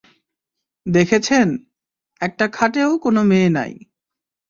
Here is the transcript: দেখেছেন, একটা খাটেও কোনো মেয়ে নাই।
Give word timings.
দেখেছেন, 0.85 1.47
একটা 2.21 2.45
খাটেও 2.47 2.91
কোনো 2.97 3.21
মেয়ে 3.23 3.49
নাই। 3.49 3.73